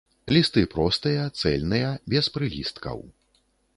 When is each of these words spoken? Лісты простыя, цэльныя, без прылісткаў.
Лісты 0.35 0.61
простыя, 0.75 1.27
цэльныя, 1.41 1.91
без 2.15 2.33
прылісткаў. 2.39 2.97